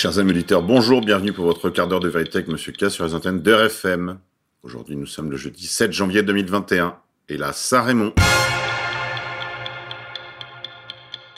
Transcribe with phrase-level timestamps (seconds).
[0.00, 3.04] Chers amis auditeurs, bonjour, bienvenue pour votre quart d'heure de vérité avec Monsieur K sur
[3.04, 4.18] les antennes d'RFM.
[4.62, 6.96] Aujourd'hui, nous sommes le jeudi 7 janvier 2021
[7.28, 8.14] et là, Saint-Raymond.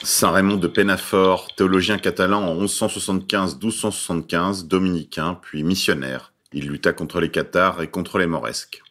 [0.01, 6.31] Saint-Raymond de Pénafort, théologien catalan en 1175-1275, dominicain, puis missionnaire.
[6.53, 8.81] Il lutta contre les cathares et contre les moresques.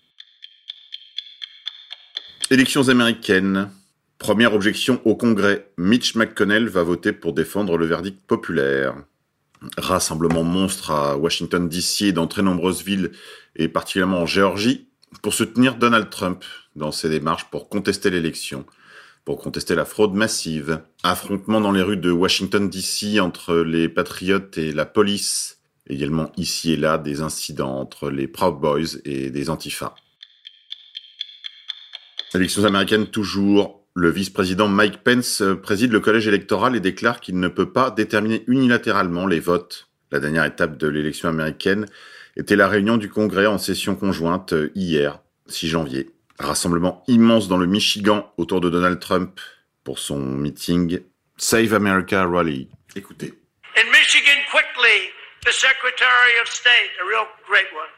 [2.51, 3.71] Élections américaines.
[4.19, 5.73] Première objection au Congrès.
[5.79, 8.97] Mitch McConnell va voter pour défendre le verdict populaire.
[9.79, 13.13] Rassemblement monstre à Washington DC et dans très nombreuses villes,
[13.57, 14.89] et particulièrement en Géorgie,
[15.23, 16.45] pour soutenir Donald Trump
[16.77, 18.65] dans ses démarches pour contester l'élection
[19.25, 20.81] pour contester la fraude massive.
[21.03, 25.61] Affrontement dans les rues de Washington DC entre les patriotes et la police.
[25.89, 29.95] Également ici et là des incidents entre les Proud Boys et des Antifa.
[32.35, 33.82] Élections américaines toujours.
[33.95, 38.43] Le vice-président Mike Pence préside le collège électoral et déclare qu'il ne peut pas déterminer
[38.47, 39.91] unilatéralement les votes.
[40.11, 41.87] La dernière étape de l'élection américaine
[42.37, 46.11] était la réunion du Congrès en session conjointe hier, 6 janvier.
[46.39, 49.39] Rassemblement immense dans le Michigan autour de Donald Trump
[49.85, 51.01] pour son meeting
[51.37, 52.69] Save America Rally.
[52.97, 53.35] Écoutez.
[53.77, 55.11] In Michigan, quickly,
[55.45, 57.93] the Secretary of State, a real great one,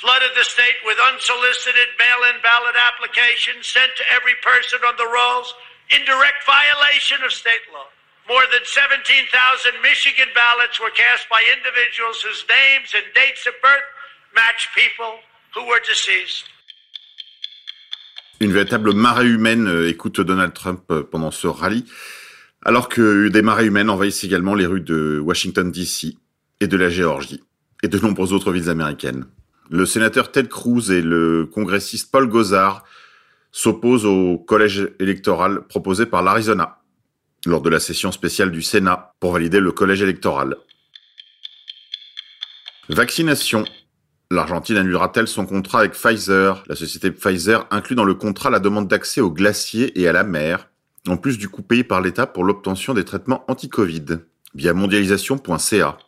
[0.00, 5.52] flooded the state with unsolicited mail-in ballot applications sent to every person on the rolls
[5.92, 7.84] in direct violation of state law.
[8.24, 9.28] More than 17,000
[9.84, 13.88] Michigan ballots were cast by individuals whose names and dates of birth
[14.32, 15.20] match people
[15.52, 16.48] who were deceased.
[18.40, 21.84] Une véritable marée humaine euh, écoute Donald Trump euh, pendant ce rallye,
[22.64, 26.16] alors que des marées humaines envahissent également les rues de Washington DC
[26.60, 27.42] et de la Géorgie
[27.82, 29.26] et de nombreuses autres villes américaines.
[29.70, 32.84] Le sénateur Ted Cruz et le congressiste Paul Gosar
[33.52, 36.80] s'opposent au collège électoral proposé par l'Arizona
[37.46, 40.56] lors de la session spéciale du Sénat pour valider le collège électoral.
[42.88, 43.64] Vaccination.
[44.32, 46.64] L'Argentine annulera-t-elle son contrat avec Pfizer?
[46.66, 50.24] La société Pfizer inclut dans le contrat la demande d'accès aux glaciers et à la
[50.24, 50.68] mer,
[51.06, 54.18] en plus du coût payé par l'État pour l'obtention des traitements anti-Covid,
[54.54, 55.98] via mondialisation.ca.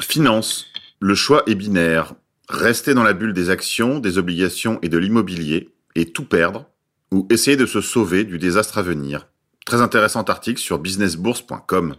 [0.00, 0.69] Finance.
[1.02, 2.12] Le choix est binaire.
[2.50, 6.66] Rester dans la bulle des actions, des obligations et de l'immobilier, et tout perdre,
[7.10, 9.26] ou essayer de se sauver du désastre à venir.
[9.64, 11.96] Très intéressant article sur businessbourse.com.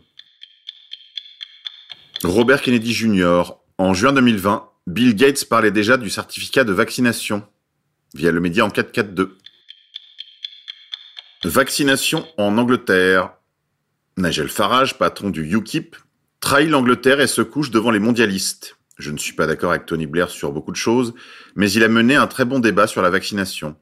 [2.24, 7.44] Robert Kennedy Jr., en juin 2020, Bill Gates parlait déjà du certificat de vaccination
[8.14, 9.36] via le média en 442.
[11.44, 13.34] Vaccination en Angleterre.
[14.18, 15.96] Nigel Farage, patron du UKIP,
[16.40, 18.78] trahit l'Angleterre et se couche devant les mondialistes.
[19.02, 21.16] Je ne suis pas d'accord avec Tony Blair sur beaucoup de choses,
[21.56, 23.76] mais il a mené un très bon débat sur la vaccination.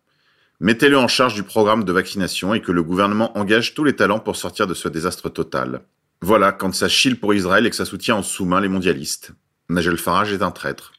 [0.62, 4.22] Mettez-le en charge du programme de vaccination et que le gouvernement engage tous les talents
[4.22, 5.82] pour sortir de ce désastre total.
[6.22, 9.32] Voilà, quand ça chille pour Israël et que ça soutient en sous-main les mondialistes.
[9.70, 10.94] Nigel Farage est un traître.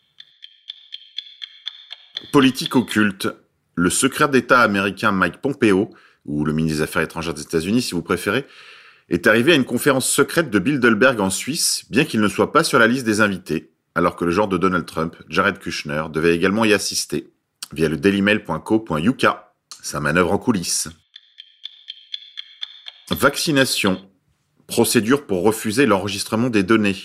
[2.30, 3.28] Politique occulte.
[3.74, 5.94] Le secrétaire d'État américain Mike Pompeo,
[6.26, 8.46] ou le ministre des Affaires étrangères des États-Unis si vous préférez,
[9.08, 12.64] est arrivé à une conférence secrète de Bilderberg en Suisse, bien qu'il ne soit pas
[12.64, 16.34] sur la liste des invités, alors que le genre de Donald Trump, Jared Kushner, devait
[16.34, 17.32] également y assister,
[17.72, 19.26] via le dailymail.co.uk,
[19.82, 20.88] sa manœuvre en coulisses.
[23.10, 24.08] Vaccination.
[24.66, 26.96] Procédure pour refuser l'enregistrement des données.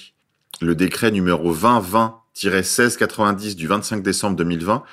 [0.61, 4.83] Le décret numéro 2020-1690 du 25 décembre 2020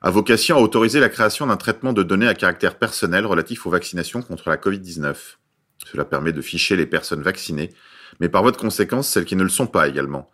[0.00, 3.70] a vocation à autoriser la création d'un traitement de données à caractère personnel relatif aux
[3.70, 5.14] vaccinations contre la Covid-19.
[5.90, 7.72] Cela permet de ficher les personnes vaccinées,
[8.18, 10.31] mais par voie de conséquence celles qui ne le sont pas également.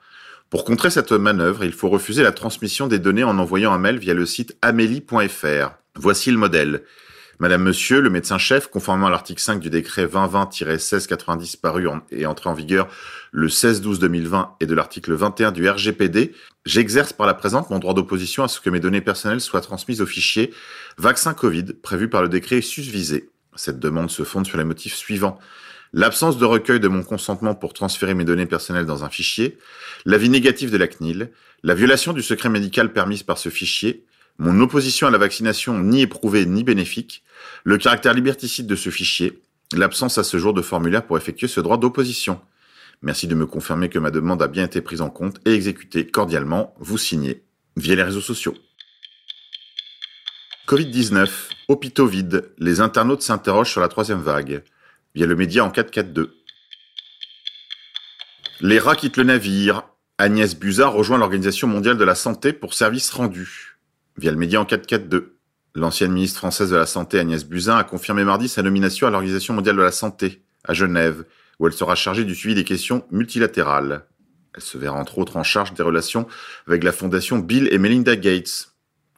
[0.50, 3.98] Pour contrer cette manœuvre, il faut refuser la transmission des données en envoyant un mail
[3.98, 5.72] via le site amélie.fr.
[5.96, 6.84] Voici le modèle.
[7.38, 12.54] Madame, Monsieur, le médecin-chef, conformément à l'article 5 du décret 2020-1690 paru et entré en
[12.54, 12.88] vigueur
[13.30, 16.32] le 16-12-2020 et de l'article 21 du RGPD,
[16.64, 20.00] j'exerce par la présente mon droit d'opposition à ce que mes données personnelles soient transmises
[20.00, 20.54] au fichier
[20.96, 23.28] vaccin Covid prévu par le décret susvisé.
[23.54, 25.38] Cette demande se fonde sur les motifs suivants.
[25.92, 29.58] L'absence de recueil de mon consentement pour transférer mes données personnelles dans un fichier,
[30.04, 31.30] l'avis négatif de la CNIL,
[31.62, 34.04] la violation du secret médical permise par ce fichier,
[34.38, 37.24] mon opposition à la vaccination ni éprouvée ni bénéfique,
[37.64, 39.40] le caractère liberticide de ce fichier,
[39.72, 42.40] l'absence à ce jour de formulaire pour effectuer ce droit d'opposition.
[43.02, 46.06] Merci de me confirmer que ma demande a bien été prise en compte et exécutée
[46.06, 47.42] cordialement, vous signez,
[47.76, 48.54] via les réseaux sociaux.
[50.66, 51.28] Covid-19,
[51.68, 54.62] hôpitaux vides, les internautes s'interrogent sur la troisième vague,
[55.18, 56.32] via le média en 442.
[58.60, 59.82] Les rats quittent le navire,
[60.16, 63.80] Agnès Buzyn rejoint l'Organisation mondiale de la santé pour service rendu
[64.16, 65.40] via le média en 442.
[65.74, 69.54] L'ancienne ministre française de la Santé Agnès Buzyn a confirmé mardi sa nomination à l'Organisation
[69.54, 71.24] mondiale de la santé à Genève,
[71.58, 74.06] où elle sera chargée du suivi des questions multilatérales.
[74.54, 76.28] Elle se verra entre autres en charge des relations
[76.68, 78.68] avec la fondation Bill et Melinda Gates.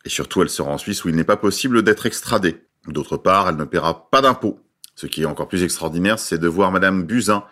[0.07, 2.63] Et surtout, elle sera en Suisse où il n'est pas possible d'être extradé.
[2.87, 4.61] D'autre part, elle ne paiera pas d'impôts.
[4.95, 7.45] Ce qui est encore plus extraordinaire, c'est de voir Madame Buzyn,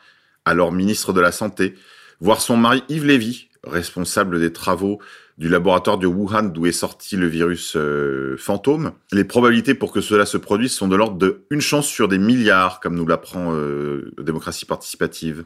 [0.44, 1.74] alors ministre de la Santé,
[2.20, 4.98] voir son mari Yves Lévy, responsable des travaux
[5.38, 8.92] du laboratoire de Wuhan d'où est sorti le virus euh, fantôme.
[9.12, 12.18] Les probabilités pour que cela se produise sont de l'ordre de une chance sur des
[12.18, 15.44] milliards, comme nous l'apprend euh, démocratie participative.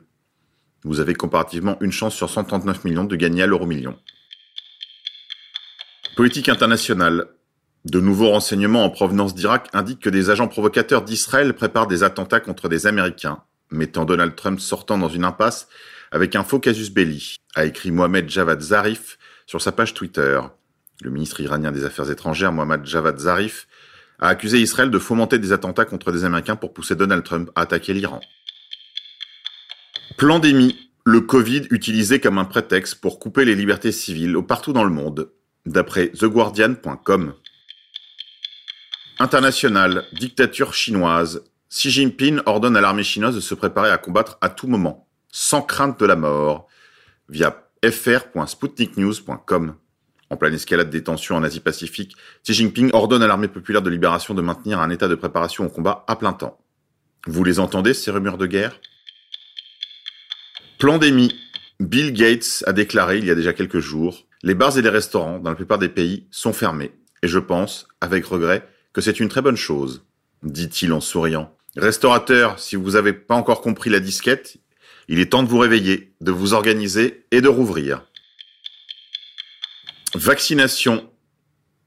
[0.85, 3.97] Vous avez comparativement une chance sur 139 millions de gagner à l'euro million.
[6.17, 7.27] Politique internationale.
[7.85, 12.39] De nouveaux renseignements en provenance d'Irak indiquent que des agents provocateurs d'Israël préparent des attentats
[12.39, 15.69] contre des Américains, mettant Donald Trump sortant dans une impasse
[16.13, 20.41] avec un faux casus belli, a écrit Mohamed Javad Zarif sur sa page Twitter.
[21.03, 23.67] Le ministre iranien des Affaires étrangères, Mohamed Javad Zarif,
[24.21, 27.63] a accusé Israël de fomenter des attentats contre des Américains pour pousser Donald Trump à
[27.63, 28.21] attaquer l'Iran.
[30.17, 34.91] Plandémie, le Covid utilisé comme un prétexte pour couper les libertés civiles partout dans le
[34.91, 35.33] monde,
[35.67, 37.35] d'après TheGuardian.com.
[39.23, 41.45] International, dictature chinoise.
[41.71, 45.63] Xi Jinping ordonne à l'armée chinoise de se préparer à combattre à tout moment, sans
[45.63, 46.67] crainte de la mort,
[47.29, 49.77] via fr.sputniknews.com.
[50.29, 54.35] En pleine escalade des tensions en Asie-Pacifique, Xi Jinping ordonne à l'armée populaire de libération
[54.35, 56.59] de maintenir un état de préparation au combat à plein temps.
[57.29, 58.81] Vous les entendez, ces rumeurs de guerre?
[60.81, 61.33] Plandémie.
[61.79, 65.39] Bill Gates a déclaré il y a déjà quelques jours, les bars et les restaurants,
[65.39, 66.91] dans la plupart des pays, sont fermés.
[67.23, 70.05] Et je pense, avec regret, que c'est une très bonne chose,
[70.43, 71.55] dit-il en souriant.
[71.77, 74.59] Restaurateur, si vous n'avez pas encore compris la disquette,
[75.09, 78.05] il est temps de vous réveiller, de vous organiser et de rouvrir.
[80.15, 81.09] Vaccination.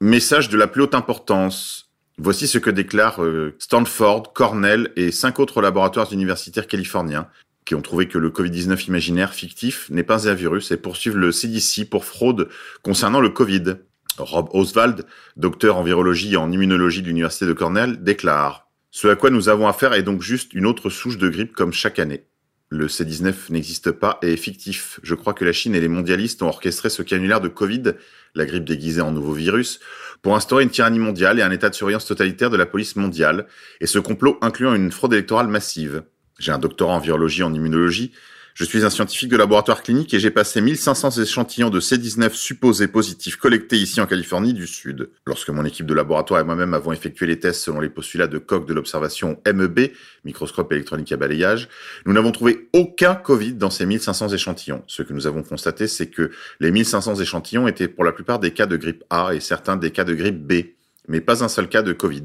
[0.01, 1.91] Message de la plus haute importance.
[2.17, 7.27] Voici ce que déclarent euh, Stanford, Cornell et cinq autres laboratoires universitaires californiens
[7.65, 11.31] qui ont trouvé que le Covid-19 imaginaire fictif n'est pas un virus et poursuivent le
[11.31, 12.49] CDC pour fraude
[12.83, 13.77] concernant le Covid.
[14.17, 15.05] Rob Oswald,
[15.37, 19.49] docteur en virologie et en immunologie de l'université de Cornell, déclare Ce à quoi nous
[19.49, 22.25] avons affaire est donc juste une autre souche de grippe comme chaque année.
[22.69, 24.99] Le C19 n'existe pas et est fictif.
[25.03, 27.93] Je crois que la Chine et les mondialistes ont orchestré ce canulaire de Covid,
[28.33, 29.79] la grippe déguisée en nouveau virus,
[30.21, 33.45] pour instaurer une tyrannie mondiale et un état de surveillance totalitaire de la police mondiale,
[33.81, 36.03] et ce complot incluant une fraude électorale massive.
[36.39, 38.11] J'ai un doctorat en virologie et en immunologie,
[38.55, 42.87] je suis un scientifique de laboratoire clinique et j'ai passé 1500 échantillons de C19 supposés
[42.87, 45.09] positifs collectés ici en Californie du Sud.
[45.25, 48.37] Lorsque mon équipe de laboratoire et moi-même avons effectué les tests selon les postulats de
[48.37, 49.91] Koch de l'observation MEB,
[50.23, 51.67] microscope électronique à balayage,
[52.05, 54.83] nous n'avons trouvé aucun Covid dans ces 1500 échantillons.
[54.87, 56.31] Ce que nous avons constaté, c'est que
[56.61, 59.91] les 1500 échantillons étaient pour la plupart des cas de grippe A et certains des
[59.91, 60.67] cas de grippe B,
[61.09, 62.23] mais pas un seul cas de Covid.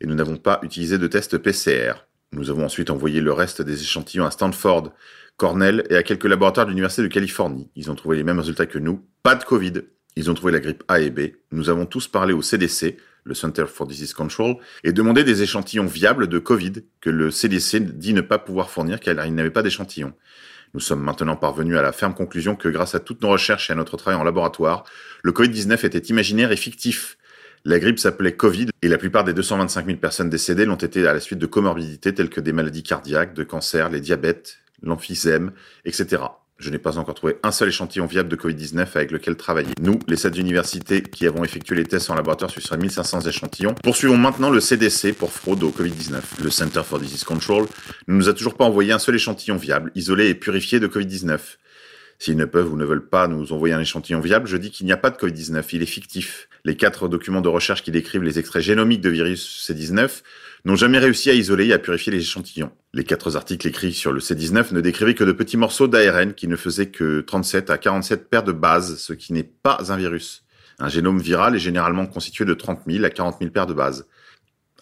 [0.00, 1.94] Et nous n'avons pas utilisé de test PCR.
[2.30, 4.92] Nous avons ensuite envoyé le reste des échantillons à Stanford,
[5.36, 7.70] Cornell et à quelques laboratoires de l'Université de Californie.
[7.74, 9.04] Ils ont trouvé les mêmes résultats que nous.
[9.22, 9.72] Pas de Covid.
[10.16, 11.20] Ils ont trouvé la grippe A et B.
[11.52, 15.86] Nous avons tous parlé au CDC, le Center for Disease Control, et demandé des échantillons
[15.86, 19.62] viables de Covid que le CDC dit ne pas pouvoir fournir car il n'avait pas
[19.62, 20.12] d'échantillons.
[20.74, 23.74] Nous sommes maintenant parvenus à la ferme conclusion que grâce à toutes nos recherches et
[23.74, 24.84] à notre travail en laboratoire,
[25.22, 27.18] le Covid-19 était imaginaire et fictif.
[27.64, 31.12] La grippe s'appelait Covid et la plupart des 225 000 personnes décédées l'ont été à
[31.12, 35.52] la suite de comorbidités telles que des maladies cardiaques, de cancers, les diabètes, l'emphysème,
[35.84, 36.22] etc.
[36.62, 39.72] Je n'ai pas encore trouvé un seul échantillon viable de Covid-19 avec lequel travailler.
[39.80, 44.16] Nous, les sept universités qui avons effectué les tests en laboratoire sur 1500 échantillons, poursuivons
[44.16, 46.20] maintenant le CDC pour fraude au Covid-19.
[46.40, 47.66] Le Center for Disease Control
[48.06, 51.40] ne nous a toujours pas envoyé un seul échantillon viable, isolé et purifié de Covid-19.
[52.20, 54.86] S'ils ne peuvent ou ne veulent pas nous envoyer un échantillon viable, je dis qu'il
[54.86, 56.48] n'y a pas de Covid-19, il est fictif.
[56.64, 60.22] Les quatre documents de recherche qui décrivent les extraits génomiques de virus C19
[60.64, 62.70] n'ont jamais réussi à isoler et à purifier les échantillons.
[62.94, 66.46] Les quatre articles écrits sur le C19 ne décrivaient que de petits morceaux d'ARN qui
[66.46, 70.44] ne faisaient que 37 à 47 paires de bases, ce qui n'est pas un virus.
[70.78, 74.06] Un génome viral est généralement constitué de 30 000 à 40 000 paires de bases.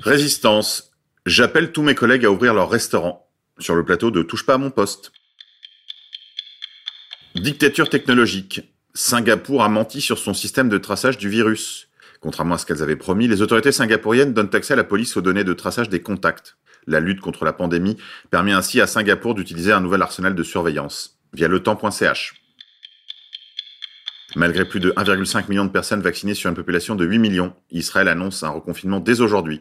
[0.00, 0.90] Résistance.
[1.26, 4.58] J'appelle tous mes collègues à ouvrir leur restaurant sur le plateau de Touche pas à
[4.58, 5.12] mon poste.
[7.34, 8.60] Dictature technologique.
[8.94, 11.88] Singapour a menti sur son système de traçage du virus.
[12.20, 15.20] Contrairement à ce qu'elles avaient promis, les autorités singapouriennes donnent accès à la police aux
[15.20, 16.56] données de traçage des contacts.
[16.86, 17.96] La lutte contre la pandémie
[18.30, 22.34] permet ainsi à Singapour d'utiliser un nouvel arsenal de surveillance via le temps.ch.
[24.36, 28.08] Malgré plus de 1,5 million de personnes vaccinées sur une population de 8 millions, Israël
[28.08, 29.60] annonce un reconfinement dès aujourd'hui,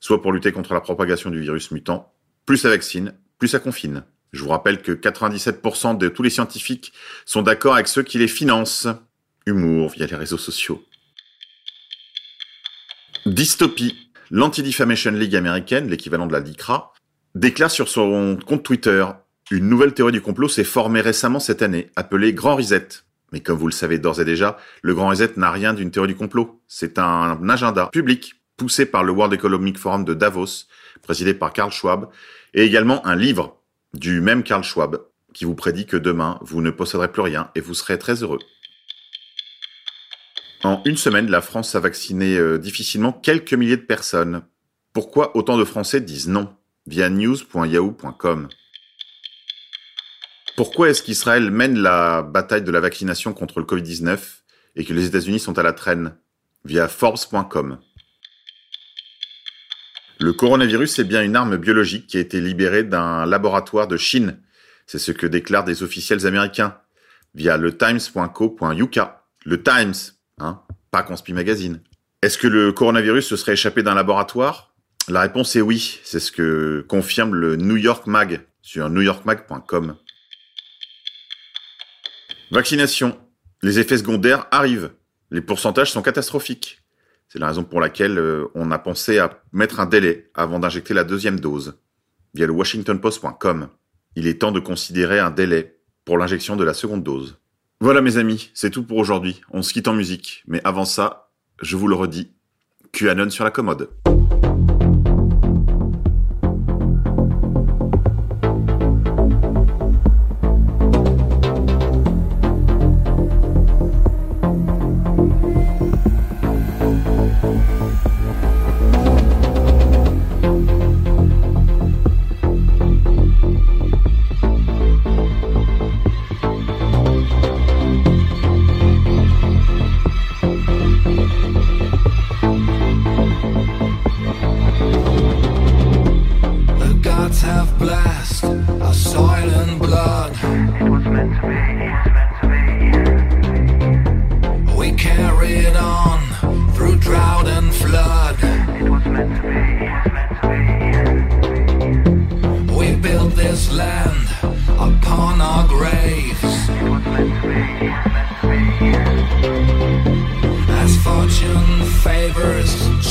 [0.00, 2.12] soit pour lutter contre la propagation du virus mutant.
[2.46, 4.04] Plus ça vaccine, plus ça confine.
[4.32, 6.92] Je vous rappelle que 97% de tous les scientifiques
[7.26, 8.86] sont d'accord avec ceux qui les financent.
[9.44, 10.84] Humour via les réseaux sociaux.
[13.26, 14.01] Dystopie.
[14.34, 16.94] L'Anti-Defamation League américaine, l'équivalent de la DICRA,
[17.34, 19.04] déclare sur son compte Twitter
[19.50, 22.88] une nouvelle théorie du complot s'est formée récemment cette année, appelée Grand Reset.
[23.32, 26.08] Mais comme vous le savez d'ores et déjà, le Grand Reset n'a rien d'une théorie
[26.08, 26.62] du complot.
[26.66, 30.64] C'est un agenda public poussé par le World Economic Forum de Davos,
[31.02, 32.08] présidé par Karl Schwab,
[32.54, 33.58] et également un livre
[33.92, 34.98] du même Karl Schwab
[35.34, 38.38] qui vous prédit que demain, vous ne posséderez plus rien et vous serez très heureux.
[40.64, 44.42] En une semaine, la France a vacciné euh, difficilement quelques milliers de personnes.
[44.92, 46.54] Pourquoi autant de Français disent non?
[46.86, 48.48] Via news.yahoo.com
[50.56, 54.18] Pourquoi est-ce qu'Israël mène la bataille de la vaccination contre le Covid-19
[54.76, 56.14] et que les États-Unis sont à la traîne?
[56.64, 57.78] Via forbes.com
[60.22, 64.38] le coronavirus est bien une arme biologique qui a été libérée d'un laboratoire de Chine.
[64.86, 66.78] C'est ce que déclarent des officiels américains
[67.34, 69.00] via le times.co.uk.
[69.44, 69.94] Le Times,
[70.38, 71.80] hein, pas Conspi Magazine.
[72.22, 74.74] Est-ce que le coronavirus se serait échappé d'un laboratoire?
[75.08, 76.00] La réponse est oui.
[76.04, 79.96] C'est ce que confirme le New York Mag sur newyorkmag.com.
[82.52, 83.18] Vaccination.
[83.62, 84.92] Les effets secondaires arrivent.
[85.30, 86.82] Les pourcentages sont catastrophiques.
[87.28, 90.92] C'est la raison pour laquelle euh, on a pensé à mettre un délai avant d'injecter
[90.92, 91.78] la deuxième dose
[92.34, 93.68] via le washingtonpost.com.
[94.16, 97.38] Il est temps de considérer un délai pour l'injection de la seconde dose.
[97.82, 99.40] Voilà mes amis, c'est tout pour aujourd'hui.
[99.50, 102.30] On se quitte en musique, mais avant ça, je vous le redis,
[102.92, 103.90] QAnon sur la commode.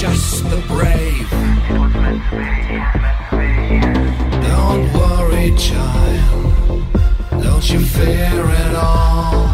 [0.02, 1.30] just the brave.
[4.48, 6.84] Don't worry, child.
[7.44, 9.46] Don't you fear at all.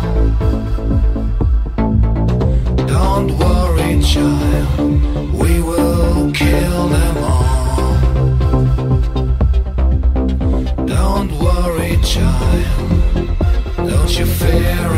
[2.96, 5.34] Don't worry, child.
[5.34, 7.98] We will kill them all.
[10.86, 12.88] Don't worry, child.
[13.75, 14.97] Don't you fear